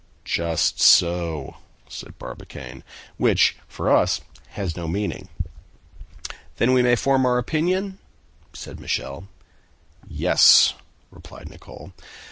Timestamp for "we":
6.73-6.81